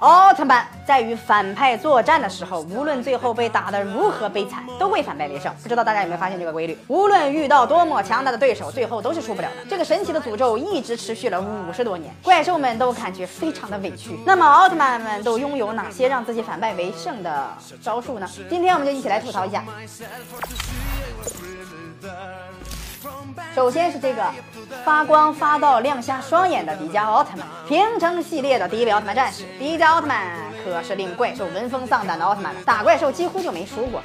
[0.00, 5.54] 奥特曼在与反派作战的时候，无论最后被打得如何悲惨，都会反败为胜。
[5.62, 6.76] 不知道大家有没有发现这个规律？
[6.88, 9.56] 无论遇到多么强大的对手，最后都是输不了的。
[9.68, 14.18] 这个神奇的诅咒一直持续了五十多年，怪兽们都感觉非常的委屈。
[14.24, 17.48] 那么奥特曼们都拥有哪些让自己反败为胜的
[17.82, 18.26] 招数呢？
[18.48, 19.62] 今天我们就一起来吐槽一下。
[23.54, 24.22] 首先是这个
[24.84, 29.44] 发光发到亮瞎双眼的迪迦奥特曼，平成系列的第一位奥特曼战士。
[29.58, 34.02] 迪迦奥特曼可是令怪兽闻风丧胆的奥特曼，打怪兽几乎就没输过。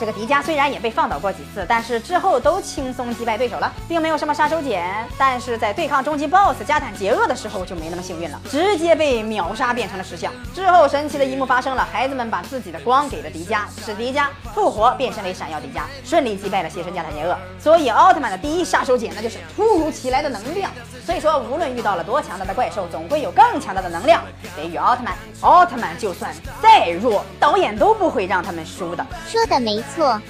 [0.00, 4.82] 这个迪迦虽然也被放倒过几次，但是之后都轻松击败对手了，并没有什么杀手锏。
[5.18, 10.32] 但是在对抗终极 BOSS 加坦杰厄的时候就没那么幸运了，直接被秒杀变成了石像。
[10.54, 17.36] 之后神奇的一幕发生了，孩子们把自己的光给了迪迦，使迪迦复活，变身为闪耀迪迦，顺利击败了邪神加坦杰厄。
[17.58, 20.70] 所以奥特曼的第一杀手锏那就是突如其来的能量。
[21.04, 24.22] 所以说，无论遇到了多强大的怪兽，总会有更强大的能量
[24.56, 25.14] 给予奥特曼。
[25.42, 29.04] 奥特曼就算再弱，导演都不会让他们输的。
[29.28, 29.84] 说的没。
[29.89, 30.20] 错，错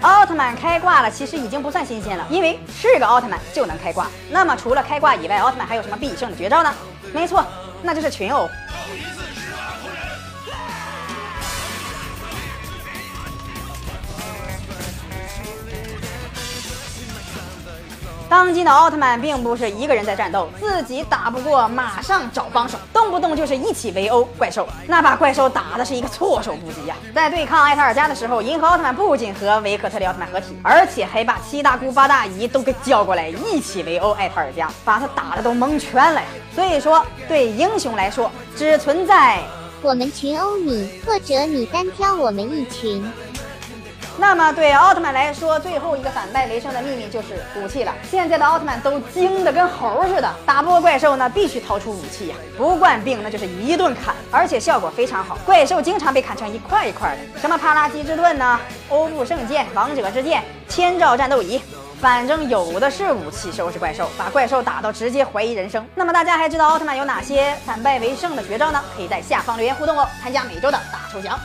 [0.00, 4.06] 奥特曼开挂了，其实已经不算新鲜了，因为是个奥特曼就能开挂。
[4.30, 6.72] 那么除了开挂以外，奥特曼还有什么必胜的绝招呢？
[7.12, 7.44] 没错，
[7.82, 8.48] 那就是群殴。
[18.32, 26.96] 当今的奥特曼并不是一个人在战斗，自己打不过马上找帮手，动不动就是一起围殴怪兽，那把怪兽打的是一个措手不及呀。
[27.14, 36.26] 在对抗艾塔尔加的时候，银河奥特曼不仅和维克特利奥特曼合体，而且还把七大姑八大姨都给叫过来一起围殴艾塔尔加，把他打的都蒙圈了呀。
[36.54, 39.40] 所以说，对英雄来说，只存在
[39.82, 43.04] 我们群殴你，或者你单挑我们一群。
[44.18, 47.92] 那么对奥特曼来说，最后一个反败为胜的秘密就是武器了。
[48.08, 52.36] 现在的奥特曼都精的跟猴似的，打不过怪兽呢，必须掏出武器呀。
[52.56, 55.38] 不惯病那就是一顿砍，而且效果非常好。
[55.46, 61.60] 怪兽经常被砍成一块一块的，什么帕拉基之盾呢，欧布圣剑、王者之剑、千兆战斗仪，
[62.00, 65.84] 反正有的是武器收拾怪兽，把怪兽打到直接怀疑人生。
[65.94, 68.80] 那么大家还知道奥特曼有哪些反败为胜的绝招呢？
[68.94, 71.38] 可以在下方留言互动哦，参加每周的大抽奖。